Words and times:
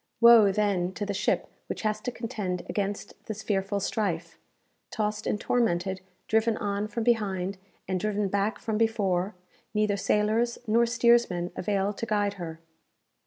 Woe, 0.19 0.51
then, 0.51 0.93
to 0.93 1.05
the 1.05 1.13
ship 1.13 1.45
which 1.67 1.83
has 1.83 2.01
to 2.01 2.11
contend 2.11 2.61
against 2.67 3.13
this 3.27 3.43
fearful 3.43 3.79
strife! 3.79 4.39
Tossed 4.89 5.27
and 5.27 5.39
tormented, 5.39 6.01
driven 6.27 6.57
on 6.57 6.87
from 6.87 7.03
behind, 7.03 7.59
and 7.87 7.99
driven 7.99 8.27
back 8.27 8.57
from 8.57 8.79
before, 8.79 9.35
neither 9.75 9.97
sailors 9.97 10.57
nor 10.65 10.87
steersmen 10.87 11.51
avail 11.55 11.93
to 11.93 12.05
guide 12.07 12.33
her. 12.41 12.59